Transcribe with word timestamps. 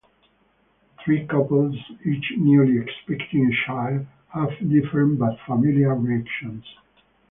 Three 1.05 1.27
couples, 1.27 1.75
each 2.03 2.33
newly 2.35 2.79
expecting 2.79 3.45
a 3.53 3.67
child, 3.67 4.07
have 4.29 4.49
different 4.67 5.19
but 5.19 5.37
familiar 5.45 5.93
reactions. 5.93 6.65